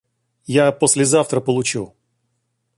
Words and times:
Я 0.47 0.71
послезавтра 0.71 1.41
получу. 1.41 1.93